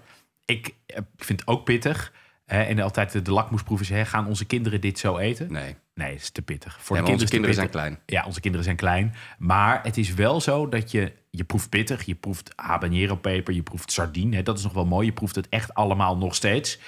[0.46, 2.14] Ik, ik vind het ook pittig.
[2.46, 5.52] En altijd de, de lakmoesproef is, hè, gaan onze kinderen dit zo eten?
[5.52, 5.76] Nee.
[5.98, 6.78] Nee, het is te pittig.
[6.82, 8.00] Voor Ja, de maar onze het kinderen zijn klein.
[8.06, 9.16] Ja, onze kinderen zijn klein.
[9.38, 13.64] Maar het is wel zo dat je, je proeft pittig, je proeft habanero peper, je
[13.64, 14.36] proeft sardine.
[14.36, 15.06] Hè, dat is nog wel mooi.
[15.06, 16.80] Je proeft het echt allemaal nog steeds.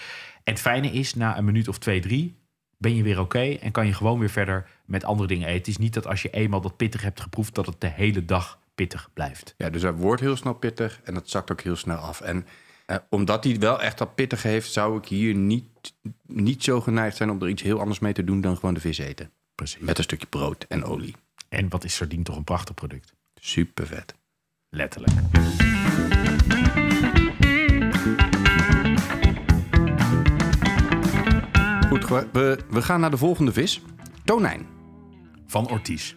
[0.44, 2.38] En het fijne is, na een minuut of twee, drie,
[2.78, 5.58] ben je weer oké en kan je gewoon weer verder met andere dingen eten.
[5.58, 8.26] Het is niet dat als je eenmaal dat pittig hebt geproefd, dat het de hele
[8.26, 9.54] dag pittig blijft.
[9.58, 12.22] Ja, dus hij wordt heel snel pittig en dat zakt ook heel snel af.
[12.22, 12.46] En
[12.90, 15.66] eh, omdat hij wel echt dat pittig heeft, zou ik hier niet,
[16.26, 18.80] niet zo geneigd zijn om er iets heel anders mee te doen dan gewoon de
[18.80, 19.32] vis eten.
[19.56, 19.80] Precies.
[19.80, 21.16] Met een stukje brood en olie.
[21.50, 23.14] En wat is sardine toch een prachtig product?
[23.36, 24.16] Super vet.
[24.70, 25.14] Letterlijk.
[31.90, 33.82] Goed, we, we gaan naar de volgende vis.
[34.26, 34.68] Tonijn.
[35.46, 36.16] Van Ortiz.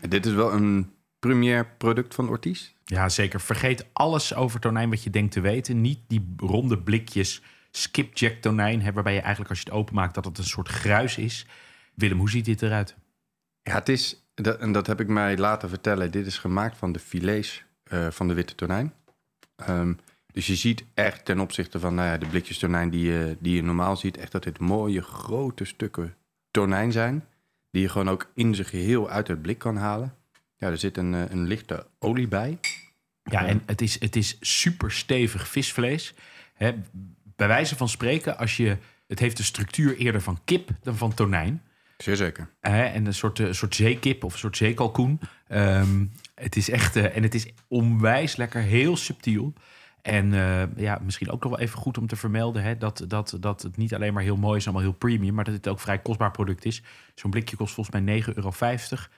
[0.00, 2.74] En dit is wel een premier product van Ortiz.
[2.88, 3.40] Ja, zeker.
[3.40, 5.80] Vergeet alles over tonijn wat je denkt te weten.
[5.80, 10.24] Niet die ronde blikjes skipjack tonijn, hè, waarbij je eigenlijk als je het openmaakt dat
[10.24, 11.46] het een soort gruis is.
[11.94, 12.96] Willem, hoe ziet dit eruit?
[13.62, 16.98] Ja, het is, en dat heb ik mij laten vertellen, dit is gemaakt van de
[16.98, 18.92] filets eh, van de witte tonijn.
[19.56, 19.92] Ehm,
[20.32, 23.54] dus je ziet echt ten opzichte van nou ja, de blikjes tonijn die je, die
[23.54, 26.14] je normaal ziet, echt dat dit mooie grote stukken
[26.50, 27.24] tonijn zijn.
[27.70, 30.14] Die je gewoon ook in zijn geheel uit het blik kan halen.
[30.56, 32.58] Ja, er zit een, eh, een lichte olie bij.
[33.30, 36.14] Ja, en het is, het is super stevig visvlees.
[36.54, 36.72] Hè,
[37.36, 41.14] bij wijze van spreken, als je, het heeft de structuur eerder van kip dan van
[41.14, 41.62] tonijn.
[41.98, 42.48] Zeer zeker.
[42.60, 45.20] Hè, en een soort, een soort zeekip of een soort zeekalkoen.
[45.48, 49.52] Ehm, het is echt, eh, en het is onwijs lekker, heel subtiel.
[50.06, 53.36] En eh, ja, misschien ook nog wel even goed om te vermelden hè, dat, dat,
[53.40, 55.80] dat het niet alleen maar heel mooi is, allemaal heel premium, maar dat het ook
[55.80, 56.82] vrij kostbaar product is.
[57.14, 58.52] Zo'n blikje kost volgens mij 9,50 euro.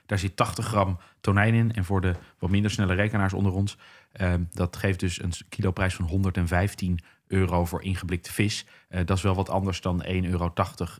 [0.05, 1.73] Daar zit 80 gram tonijn in.
[1.73, 3.77] En voor de wat minder snelle rekenaars onder ons,
[4.21, 8.65] uh, dat geeft dus een kiloprijs van 115 euro voor ingeblikte vis.
[8.89, 10.53] Uh, dat is wel wat anders dan 1,80 euro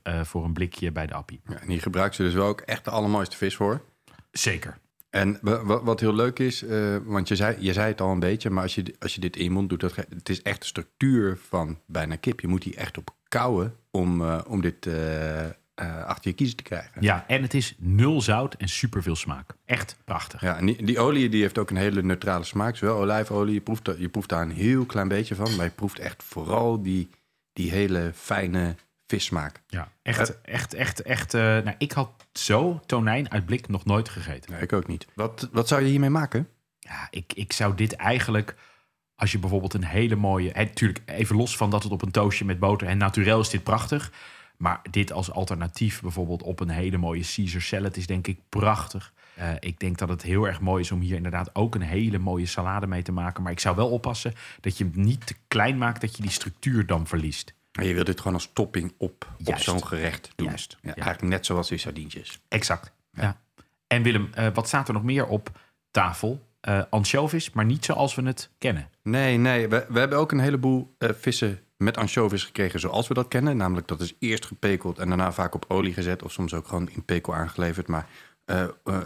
[0.04, 1.42] uh, voor een blikje bij de appie.
[1.46, 3.82] Ja, en hier gebruiken ze dus wel ook echt de allermooiste vis voor.
[4.32, 4.78] Zeker.
[5.10, 8.50] En wat heel leuk is, uh, want je zei, je zei het al een beetje,
[8.50, 10.68] maar als je, als je dit in je mond doet, dat, het is echt de
[10.68, 12.40] structuur van bijna kip.
[12.40, 15.46] Je moet hier echt op kouwen om, uh, om dit uh,
[16.06, 17.02] achter je kiezen te krijgen.
[17.02, 19.56] Ja, en het is nul zout en superveel smaak.
[19.66, 20.42] Echt prachtig.
[20.42, 22.76] Ja, en die, die, olie die heeft ook een hele neutrale smaak.
[22.76, 26.00] Zowel olijfolie, je proeft, je proeft daar een heel klein beetje van, maar je proeft
[26.00, 27.10] echt vooral die,
[27.54, 28.76] die hele fijne
[29.10, 29.62] vissmaak.
[29.68, 31.34] Ja, echt, echt, echt, echt.
[31.34, 34.52] Uh, nou, ik had zo tonijn uit blik nog nooit gegeten.
[34.52, 35.08] Nee, ik ook niet.
[35.16, 36.48] Wat, wat zou je hiermee maken?
[36.80, 38.56] Ja, ik, ik zou dit eigenlijk,
[39.16, 40.52] als je bijvoorbeeld een hele mooie...
[40.54, 42.88] Natuurlijk, even los van dat het op een toastje met boter...
[42.88, 44.12] en naturel is dit prachtig.
[44.58, 47.98] Maar dit als alternatief bijvoorbeeld op een hele mooie Caesar salad...
[47.98, 49.14] is denk ik prachtig.
[49.40, 52.18] Uh, ik denk dat het heel erg mooi is om hier inderdaad ook een hele
[52.18, 53.44] mooie salade mee te maken.
[53.44, 56.02] Maar ik zou wel oppassen dat je hem niet te klein maakt...
[56.02, 57.54] dat je die structuur dan verliest.
[57.80, 60.48] Maar je wilt dit gewoon als topping op, op zo'n gerecht doen.
[60.48, 60.78] Juist.
[60.82, 62.42] Ja, Eigenlijk net zoals die sardientjes.
[62.48, 62.92] Exact.
[63.12, 63.22] Ja.
[63.22, 63.42] ja.
[63.88, 65.60] En Willem, uh, wat staat er nog meer op
[65.92, 66.48] tafel?
[66.68, 68.90] Uh, anchovies, maar niet zoals we het kennen.
[69.04, 69.68] Nee, nee.
[69.68, 73.58] We, we hebben ook een heleboel uh, vissen met anchovies gekregen zoals we dat kennen.
[73.58, 76.24] Namelijk dat is eerst gepekeld en daarna vaak op olie gezet.
[76.24, 77.88] Of soms ook gewoon in pekel aangeleverd.
[77.88, 78.08] Maar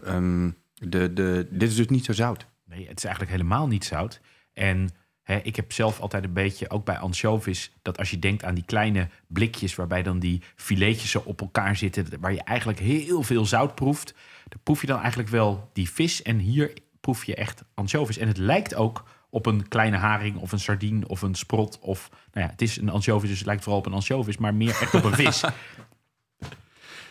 [0.08, 2.46] um, de, de, dit is dus niet zo zout.
[2.66, 4.20] Nee, het is eigenlijk helemaal niet zout.
[4.54, 4.90] En
[5.24, 8.56] He, ik heb zelf altijd een beetje, ook bij anchovies, dat als je denkt aan
[8.56, 13.24] die kleine blikjes waarbij dan die filetjes zo op elkaar zitten, waar je eigenlijk heel
[13.24, 14.14] veel zout proeft,
[14.48, 16.22] dan proef je dan eigenlijk wel die vis.
[16.22, 18.18] En hier proef je echt anchovies.
[18.18, 21.80] En het lijkt ook op een kleine haring of een sardine of een sprot.
[21.80, 24.56] Of, nou ja, het is een anchovis, dus het lijkt vooral op een anchovis, maar
[24.56, 25.44] meer echt op een vis.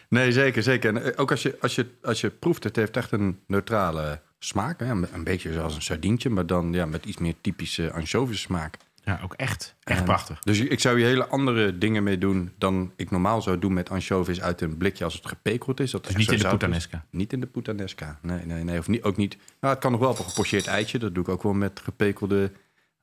[0.08, 0.96] Nee, zeker, zeker.
[0.96, 4.80] En ook als je, als je, als je proeft, het heeft echt een neutrale smaak.
[4.80, 4.90] Hè?
[4.90, 8.76] Een beetje zoals een sardientje, maar dan ja, met iets meer typische anchovies smaak.
[9.04, 10.38] Ja, ook echt, echt en, prachtig.
[10.38, 13.90] Dus ik zou hier hele andere dingen mee doen dan ik normaal zou doen met
[13.90, 15.90] anchovies uit een blikje als het gepekeld is.
[15.90, 17.04] Dat dus niet in de puttanesca?
[17.10, 18.78] Niet in de puttanesca, nee, nee, nee.
[18.78, 19.36] Of niet, ook niet.
[19.60, 20.98] Nou, het kan nog wel op een gepocheerd eitje.
[20.98, 22.52] Dat doe ik ook wel met gepekelde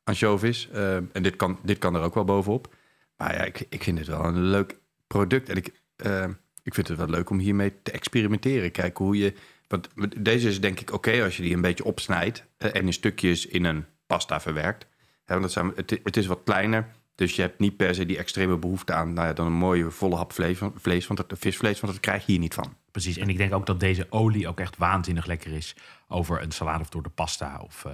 [0.04, 0.70] anchovies.
[0.74, 2.76] Uh, en dit kan, dit kan er ook wel bovenop.
[3.18, 5.50] Maar ja, ik, ik vind het wel een leuk product.
[5.50, 5.72] En ik,
[6.06, 6.26] uh,
[6.64, 8.72] ik vind het wel leuk om hiermee te experimenteren.
[8.72, 9.34] Kijken hoe je
[9.70, 9.90] want
[10.26, 13.46] deze is denk ik oké okay als je die een beetje opsnijdt en in stukjes
[13.46, 14.88] in een pasta verwerkt.
[15.26, 18.18] Want dat zijn, het, het, is wat kleiner, dus je hebt niet per se die
[18.18, 21.80] extreme behoefte aan nou ja, dan een mooie volle hap vlees, vlees want dat, visvlees,
[21.80, 22.76] want dat krijg je hier niet van.
[22.92, 25.76] Precies, en ik denk ook dat deze olie ook echt waanzinnig lekker is
[26.08, 27.94] over een salade of door de pasta of uh,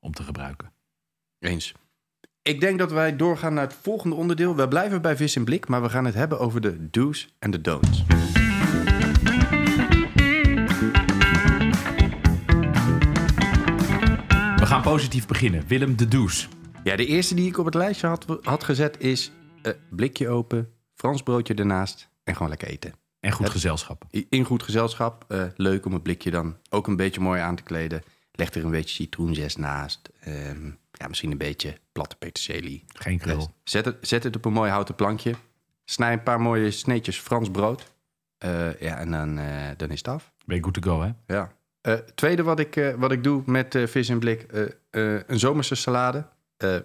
[0.00, 0.72] om te gebruiken.
[1.38, 1.74] Eens.
[2.42, 4.56] Ik denk dat wij doorgaan naar het volgende onderdeel.
[4.56, 7.50] We blijven bij vis in blik, maar we gaan het hebben over de do's en
[7.50, 8.04] de don'ts.
[14.92, 15.66] Positief beginnen.
[15.66, 16.48] Willem de Does.
[16.84, 20.72] Ja, de eerste die ik op het lijstje had, had gezet is uh, blikje open,
[20.94, 22.92] Frans broodje ernaast en gewoon lekker eten.
[23.20, 24.04] En goed gezelschap.
[24.28, 25.24] In goed gezelschap.
[25.28, 28.02] Uh, leuk om het blikje dan ook een beetje mooi aan te kleden.
[28.32, 30.10] Leg er een beetje citroenzest naast.
[30.28, 30.34] Uh,
[30.90, 32.84] ja, misschien een beetje platte peterselie.
[32.86, 33.54] Geen krul.
[33.64, 35.34] Zet het, zet het op een mooi houten plankje.
[35.84, 37.94] Snij een paar mooie sneetjes Frans brood.
[38.38, 40.32] Eh, ja, en dan, eh, dan is het af.
[40.44, 41.34] Ben je good to go, hè?
[41.34, 41.55] Ja.
[41.86, 44.46] Eh, tweede wat ik, eh, wat ik doe met eh, vis in blik,
[44.90, 46.26] een zomerse salade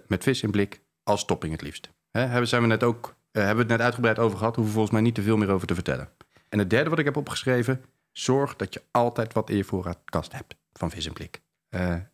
[0.06, 1.90] met vis in blik als topping het liefst.
[2.10, 4.92] Hè, hebben, zijn we net ook, hebben we het net uitgebreid over gehad, hoeven volgens
[4.92, 6.08] mij niet te veel meer over te vertellen.
[6.48, 10.32] En het derde wat ik heb opgeschreven, zorg dat je altijd wat in je voorraadkast
[10.32, 11.40] hebt van vis in blik.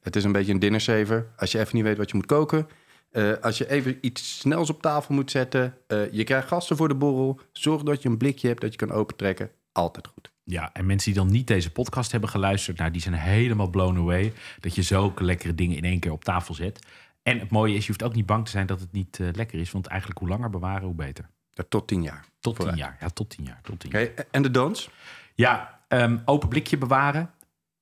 [0.01, 1.27] Het is een beetje een dinnersaver.
[1.37, 2.68] Als je even niet weet wat je moet koken,
[3.40, 5.74] als je even iets snels op tafel moet zetten,
[6.11, 8.92] je krijgt gasten voor de borrel, zorg dat je een blikje hebt dat je kan
[8.92, 9.51] opentrekken.
[9.72, 10.31] Altijd goed.
[10.50, 13.98] Ja, en mensen die dan niet deze podcast hebben geluisterd, nou, die zijn helemaal blown
[13.98, 16.87] away dat je zulke lekkere dingen in één keer op tafel zet.
[17.22, 19.28] En het mooie is, je hoeft ook niet bang te zijn dat het niet eh,
[19.32, 21.30] lekker is, want eigenlijk hoe langer bewaren, hoe beter.
[21.52, 22.24] Ja, tot tien jaar.
[22.40, 22.96] Tot tien jaar.
[23.00, 23.61] Ja, tot tien jaar.
[23.62, 24.08] Tot tien jaar.
[24.30, 24.90] En de dans?
[25.34, 27.30] Ja, ehm, open blikje bewaren.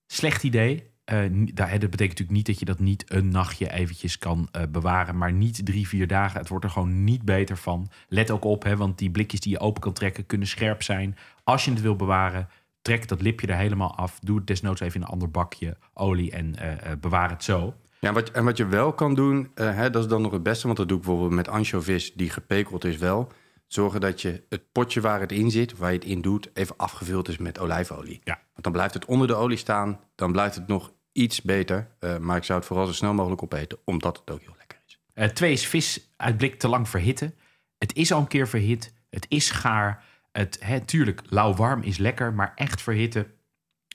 [0.06, 0.90] Slecht idee.
[1.06, 5.18] Daar- dat betekent natuurlijk niet dat je dat niet een nachtje eventjes kan eh, bewaren.
[5.18, 6.40] Maar niet drie, vier dagen.
[6.40, 7.88] Het wordt er gewoon niet beter van.
[8.08, 11.16] Let ook op, hè, want die blikjes die je open kan trekken kunnen scherp zijn.
[11.44, 12.48] Als je het wil bewaren,
[12.82, 14.18] trek dat lipje er helemaal af.
[14.20, 17.74] Doe het desnoods even in een ander bakje olie en eh, bewaar het zo.
[18.00, 20.66] Ja, wat, en wat je wel kan doen, hè, dat is dan nog het beste.
[20.66, 23.32] Want dat doe ik bijvoorbeeld met ansjovis die gepekeld is wel.
[23.66, 26.76] Zorgen dat je het potje waar het in zit, waar je het in doet, even
[26.76, 28.20] afgevuld is met olijfolie.
[28.24, 28.34] Ja.
[28.34, 30.00] Want dan blijft het onder de olie staan.
[30.14, 31.88] Dan blijft het nog iets beter.
[31.98, 34.78] Eh, maar ik zou het vooral zo snel mogelijk opeten, omdat het ook heel lekker
[34.86, 34.98] is.
[35.12, 37.34] Eh, twee is vis uit blik te lang verhitten.
[37.78, 38.94] Het is al een keer verhit.
[39.10, 40.04] Het is gaar.
[40.32, 43.26] Het, hè, tuurlijk, lauw-warm is lekker, maar echt verhitten,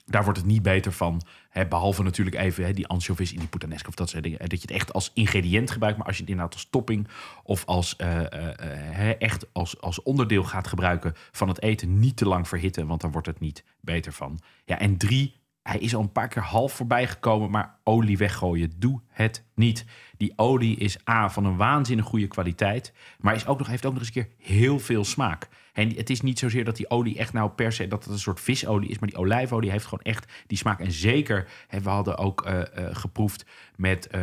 [0.04, 1.22] daar wordt het niet beter van.
[1.48, 4.38] Hè, behalve natuurlijk even hè, die anchovies in die puttanesca of dat soort dingen.
[4.38, 7.08] Eh, Dat je het echt als ingrediënt gebruikt, maar als je het inderdaad als topping
[7.42, 7.96] of als,
[9.18, 13.12] echt als, als onderdeel gaat gebruiken van het eten, niet te lang verhitten, want dan
[13.12, 14.40] wordt het niet beter van.
[14.64, 18.72] Ja, en drie, hij is al een paar keer half voorbij gekomen, maar olie weggooien,
[18.76, 19.84] doe het niet.
[20.16, 23.92] Die olie is A, van een waanzinnig goede kwaliteit, maar is ook nog, heeft ook
[23.92, 25.48] nog eens een keer heel veel smaak.
[25.72, 28.18] En het is niet zozeer dat die olie echt nou per se dat het een
[28.18, 30.80] soort visolie is, maar die olijfolie heeft gewoon echt die smaak.
[30.80, 31.48] En zeker,
[31.82, 33.46] we hadden ook eh, eh, geproefd
[33.76, 34.20] met eh,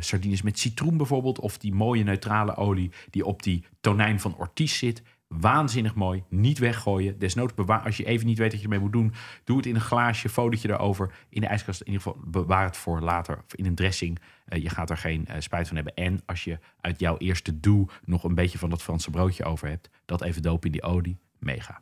[0.00, 4.78] sardines met citroen bijvoorbeeld, of die mooie neutrale olie die op die tonijn van Ortiz
[4.78, 5.02] zit.
[5.28, 6.24] Waanzinnig mooi.
[6.28, 7.18] Niet weggooien.
[7.18, 7.80] Desnoods bewaar.
[7.80, 9.12] Als je even niet weet wat je ermee moet doen,
[9.44, 11.14] doe het in een glaasje, folietje erover.
[11.28, 11.80] In de ijskast.
[11.80, 13.42] In ieder geval bewaar het voor later.
[13.44, 14.18] Of in een dressing.
[14.44, 15.94] Eh, je gaat er geen eh, spijt van hebben.
[15.94, 19.68] En als je uit jouw eerste doe nog een beetje van dat Franse broodje over
[19.68, 21.18] hebt, dat even dopen in die olie.
[21.38, 21.80] Mega.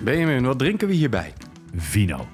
[0.00, 1.32] Benjamin, wat drinken we hierbij?
[1.74, 2.28] Vino.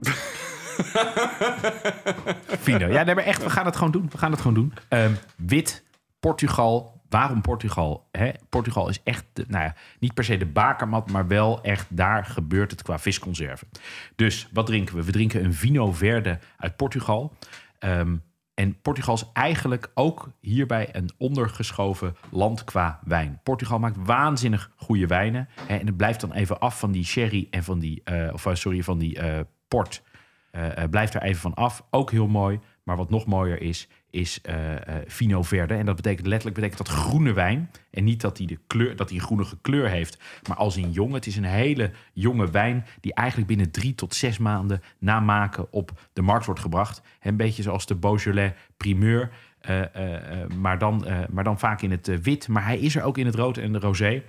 [2.66, 2.86] Vino.
[2.86, 4.08] Ja, nee, maar echt, we gaan het gewoon doen.
[4.10, 4.72] We gaan het gewoon doen.
[4.88, 5.84] Ehm, wit,
[6.20, 6.94] Portugal.
[7.08, 8.08] Waarom Portugal?
[8.10, 8.30] Hè?
[8.48, 12.70] Portugal is echt, nou ja, niet per se de bakermat, maar wel echt daar gebeurt
[12.70, 13.68] het qua visconserven.
[14.16, 15.04] Dus wat drinken we?
[15.04, 17.32] We drinken een Vino Verde uit Portugal.
[17.78, 18.16] Ehm,
[18.56, 23.40] en Portugal is eigenlijk ook hierbij een ondergeschoven land qua wijn.
[23.42, 25.48] Portugal maakt waanzinnig goede wijnen.
[25.66, 28.46] Hè, en het blijft dan even af van die sherry en van die, eh, of
[28.46, 30.02] eh, sorry, van die eh, port.
[30.56, 31.86] Eh, eh, blijft er even van af.
[31.90, 32.60] Ook heel mooi.
[32.82, 34.56] Maar wat nog mooier is, is eh,
[35.06, 35.74] Vino Verde.
[35.74, 37.70] En dat betekent letterlijk betekent dat groene wijn.
[37.90, 41.12] En niet dat hij de kleur, dat een groenige kleur heeft, maar als in jong.
[41.12, 45.72] Het is een hele jonge wijn die eigenlijk binnen drie tot zes maanden na maken
[45.72, 47.02] op de markt wordt gebracht.
[47.20, 49.30] Een beetje zoals de Beaujolais primeur.
[50.58, 52.48] maar, dan, maar dan vaak in het wit.
[52.48, 54.22] Maar hij is er ook in het rood en de rosé.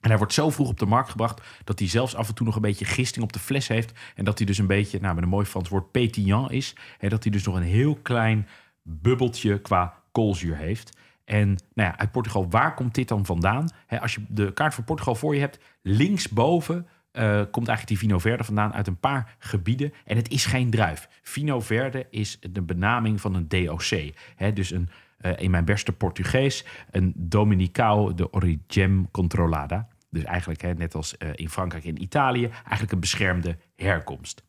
[0.00, 2.46] En hij wordt zo vroeg op de markt gebracht dat hij zelfs af en toe
[2.46, 3.92] nog een beetje gisting op de fles heeft.
[4.14, 6.76] En dat hij dus een beetje, nou met een mooi Frans woord, pétillant is.
[6.98, 8.48] En dat hij dus nog een heel klein
[8.82, 10.96] bubbeltje qua koolzuur heeft.
[11.24, 13.68] En nou ja, uit Portugal, waar komt dit dan vandaan?
[14.00, 18.18] Als je de kaart van Portugal voor je hebt, linksboven eh, komt eigenlijk die Vino
[18.18, 19.92] Verde vandaan uit een paar gebieden.
[20.04, 21.08] En het is geen druif.
[21.22, 24.12] Vino Verde is de benaming van een DOC.
[24.54, 29.88] Dus een, eh, in mijn beste Portugees, een Dominicao de Origem Controlada.
[30.10, 34.42] Dus eigenlijk, hè, net als eh, in Frankrijk en Italië, eigenlijk een beschermde herkomst.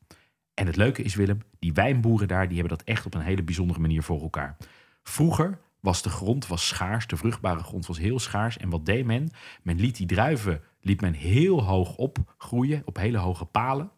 [0.53, 3.43] En het leuke is, Willem, die wijnboeren daar, die hebben dat echt op een hele
[3.43, 4.57] bijzondere manier voor elkaar.
[5.03, 8.57] Vroeger was de grond was schaars, de vruchtbare grond was heel schaars.
[8.57, 9.29] En wat deed men?
[9.61, 13.91] Men liet die druiven liet men heel hoog opgroeien, op hele hoge palen.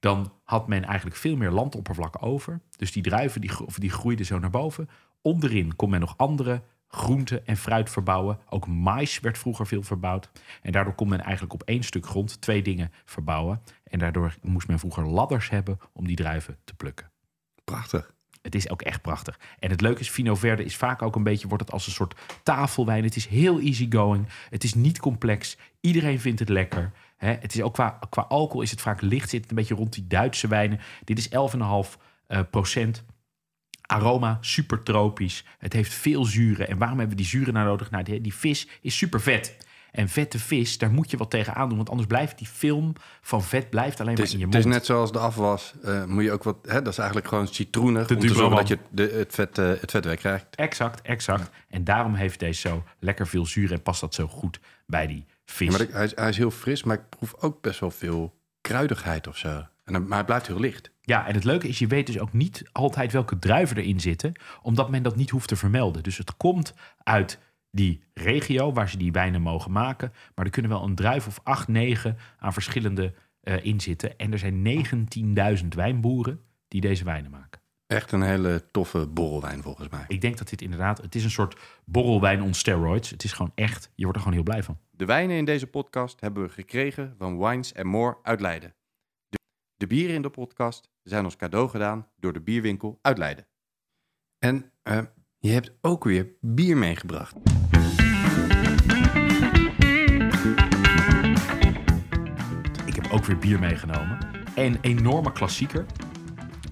[0.00, 2.60] Dan had men eigenlijk veel meer landoppervlak over.
[2.76, 4.88] Dus die druiven die, die groeiden zo naar boven.
[5.22, 8.38] Onderin kon men nog andere groenten en fruit verbouwen.
[8.48, 10.30] Ook mais werd vroeger veel verbouwd.
[10.62, 13.62] En daardoor kon men eigenlijk op één stuk grond twee dingen verbouwen.
[13.84, 17.10] En daardoor moest men vroeger ladders hebben om die druiven te plukken.
[17.64, 18.16] Prachtig.
[18.42, 19.38] Het is ook echt prachtig.
[19.58, 21.92] En het leuke is, Vino Verde is vaak ook een beetje, wordt het als een
[21.92, 23.04] soort tafelwijn.
[23.04, 24.26] Het is heel easygoing.
[24.50, 25.56] Het is niet complex.
[25.80, 26.92] Iedereen vindt het lekker.
[27.16, 29.28] Het is ook qua, qua alcohol is het vaak licht.
[29.28, 30.80] Zit het een beetje rond die Duitse wijnen.
[31.04, 31.34] Dit is 11,5
[32.26, 33.04] eh, procent.
[33.88, 35.44] Aroma super tropisch.
[35.58, 36.68] Het heeft veel zuren.
[36.68, 37.90] En waarom hebben we die zuren nou nodig?
[37.90, 39.56] Nou, die, die vis is super vet.
[39.90, 41.76] En vette vis, daar moet je wat tegen aan doen.
[41.76, 44.54] Want anders blijft die film van vet blijft alleen Het maar is, in je het
[44.54, 44.66] mond.
[44.66, 45.72] is net zoals de afwas.
[45.82, 48.06] eh, moet je ook wat, hè, dat is eigenlijk gewoon citroenig.
[48.06, 50.46] De om te zorgen dat je de, het, vet, eh, het vet wegkrijgt.
[50.54, 51.50] Exact, exact.
[51.68, 55.26] En daarom heeft deze zo lekker veel zuur en past dat zo goed bij die
[55.44, 55.76] vis.
[55.76, 58.34] Ja, maar hij, is, hij is heel fris, maar ik proef ook best wel veel
[58.60, 59.66] kruidigheid of zo.
[59.88, 60.90] En, dan- maar hij blijft heel licht.
[61.00, 64.32] Ja, en het leuke is, je weet dus ook niet altijd welke druiven erin zitten,
[64.62, 66.02] omdat men dat niet hoeft te vermelden.
[66.02, 67.38] Dus het komt uit
[67.70, 71.40] die regio waar ze die wijnen mogen maken, maar er kunnen wel een druif of
[71.42, 74.16] acht, negen aan verschillende eh in zitten.
[74.18, 74.62] En er zijn
[75.62, 77.60] 19.000 wijnboeren die deze wijnen maken.
[77.86, 80.04] Echt een hele toffe borrelwijn volgens mij.
[80.08, 83.10] Ik denk dat dit inderdaad, het is een soort borrelwijn on steroids.
[83.10, 84.78] Het is gewoon echt, je wordt er gewoon heel blij van.
[84.90, 88.74] De wijnen in deze podcast hebben we gekregen van Wines and More uit Leiden.
[89.78, 93.46] De, bieren in de podcast zijn ons cadeau gedaan door de bierwinkel uit Leiden.
[94.38, 95.00] En eh,
[95.38, 97.36] je hebt ook weer bier meegebracht.
[102.86, 104.18] Ik heb ook weer bier meegenomen.
[104.54, 105.86] Een enorme klassieker.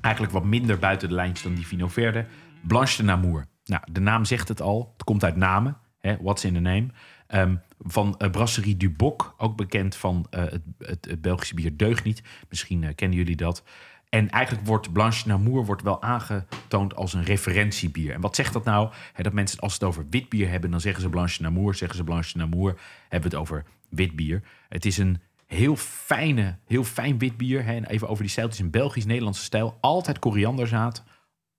[0.01, 2.27] Eigenlijk wat minder buiten de lijntjes dan die Vino Verde.
[2.63, 3.47] Blanche de Namur.
[3.65, 4.91] Nou, de naam zegt het al.
[4.93, 5.79] Het komt uit namen.
[5.99, 6.87] Hè, what's in the name?
[7.27, 9.35] Ehm, van eh, Brasserie du Boc.
[9.39, 12.23] Ook bekend van eh, het, het, het Belgische bier Deugd niet.
[12.49, 13.63] Misschien eh, kennen jullie dat.
[14.09, 18.13] En eigenlijk wordt Blanche de Namur wordt wel aangetoond als een referentiebier.
[18.13, 18.93] En wat zegt dat nou?
[19.17, 21.75] Dat mensen, als ze het over wit bier hebben, dan zeggen ze Blanche Namur.
[21.75, 24.43] Zeggen ze Blanche de Namur, hebben we het over wit bier.
[24.69, 27.67] Het is een heel fijne, heel fijn wit bier.
[27.67, 28.47] En even over die stijl.
[28.47, 29.79] Het is een Belgisch-Nederlandse stijl.
[29.81, 31.05] Altijd korianderzaad.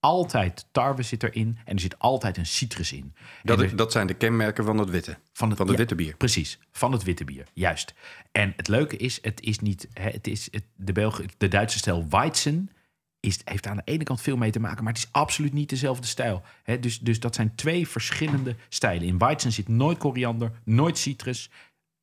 [0.08, 1.58] Altijd tarwe zit erin.
[1.66, 3.14] En er zit altijd een citrus in.
[3.44, 5.18] Dat, er- dat zijn de kenmerken van het witte.
[5.34, 6.16] van het, Van het ja, witte bier.
[6.18, 7.94] Precies, van het witte bier, juist.
[8.32, 11.78] En het leuke is, het is niet, hè, het is het, de, Belg, de Duitse
[11.78, 12.70] stijl Weizen
[13.20, 15.70] is, heeft aan de ene kant veel mee te maken, maar het is absoluut niet
[15.70, 16.42] dezelfde stijl.
[16.64, 19.08] Hè, dus, dus dat zijn twee verschillende stijlen.
[19.08, 21.50] In Weizen zit nooit koriander, nooit citrus.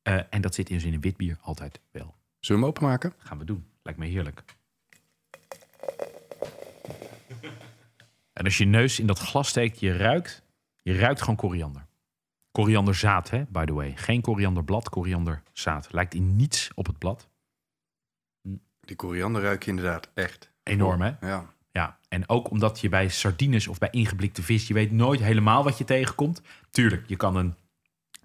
[0.01, 2.15] eh, en dat zit in een wit bier altijd wel.
[2.39, 3.13] Zullen we hem openmaken?
[3.17, 3.65] Gaan we doen.
[3.83, 4.43] Lijkt me heerlijk.
[8.35, 10.43] En als je je neus in dat glas steekt, je ruikt,
[10.81, 11.85] je ruikt gewoon koriander.
[12.51, 13.93] Korianderzaad, hè, by the way.
[13.95, 15.87] Geen korianderblad, korianderzaad.
[15.91, 17.29] Lijkt in niets op het blad.
[18.79, 20.51] Die koriander ruik je inderdaad echt.
[20.63, 21.11] Enorm, hè?
[21.21, 21.53] Ja.
[21.71, 25.63] Ja, en ook omdat je bij sardines of bij ingeblikte vis, je weet nooit helemaal
[25.63, 26.41] wat je tegenkomt.
[26.69, 27.55] Tuurlijk, je kan een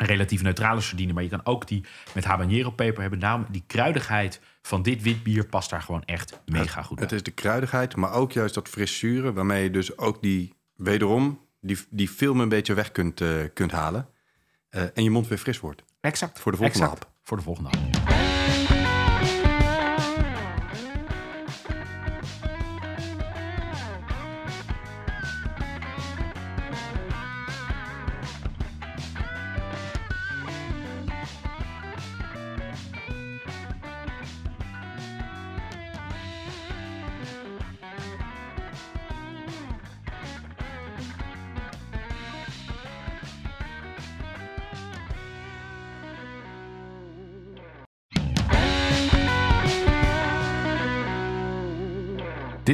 [0.06, 1.84] relatief neutrale sardine, maar je kan ook die
[2.14, 3.18] met habanero peper hebben.
[3.18, 7.04] Daarom die kruidigheid van dit wit bier past daar gewoon echt mega goed bij.
[7.04, 10.54] Het is de kruidigheid, maar ook juist dat fris zure, waarmee je dus ook die,
[10.74, 14.08] wederom, die, die film een beetje weg kunt, eh, kunt halen.
[14.68, 15.82] Eh, en je mond weer fris wordt.
[16.00, 16.40] Exact.
[16.40, 17.12] Voor de volgende exact, hap.
[17.22, 18.09] Voor de volgende hap.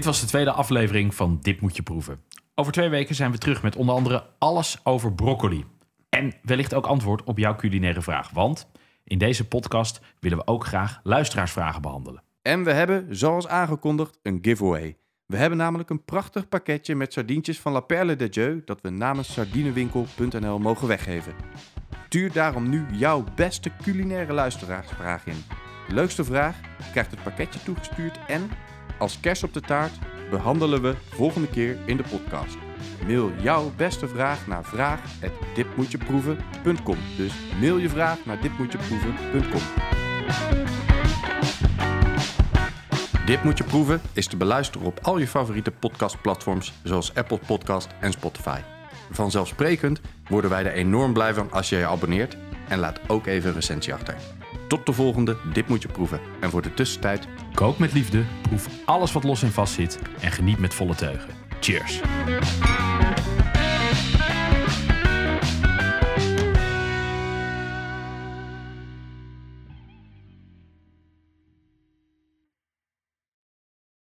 [0.07, 2.21] Was de tweede aflevering van Dit moet je proeven.
[2.55, 5.65] Over twee weken zijn we terug met onder andere alles over broccoli.
[6.09, 8.31] En wellicht ook antwoord op jouw culinaire vraag.
[8.31, 8.71] Want
[9.05, 12.23] in deze podcast willen we ook graag luisteraarsvragen behandelen.
[12.43, 14.97] En we hebben, zoals aangekondigd, een giveaway.
[15.27, 18.91] We hebben namelijk een prachtig pakketje met sardientjes van La Perle de Dieu dat we
[18.91, 21.35] namens sardinewinkel.nl mogen weggeven.
[22.07, 25.45] Stuur daarom nu jouw beste culinaire luisteraarsvraag in.
[25.89, 28.51] De leukste vraag krijgt het pakketje toegestuurd en
[28.99, 29.93] als kers op de taart
[30.31, 32.57] behandelen we volgende keer in de podcast.
[33.07, 36.97] Mail jouw beste vraag naar vraag@ditmoetjeproeven.com.
[37.17, 39.63] Dus mail je vraag naar ditmoetjeproeven.com.
[43.27, 47.89] Dit moet je proeven is te beluisteren op al je favoriete podcastplatforms zoals Apple Podcast
[48.01, 48.61] en Spotify.
[49.11, 52.37] Vanzelfsprekend worden wij er enorm blij van als je je abonneert
[52.69, 54.17] en laat ook even een recensie achter.
[54.69, 56.21] Tot de volgende Dit moet je proeven.
[56.41, 60.33] En voor de tussentijd, Kook met liefde, proef alles wat los en vast zit en
[60.33, 61.31] geniet met volle teugen.
[61.61, 62.01] Cheers!